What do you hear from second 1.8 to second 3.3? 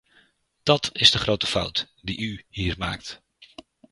die u hier maakt.